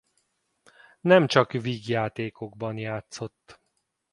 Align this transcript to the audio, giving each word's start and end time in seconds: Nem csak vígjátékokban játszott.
Nem 1.01 1.27
csak 1.27 1.51
vígjátékokban 1.51 2.77
játszott. 2.77 3.59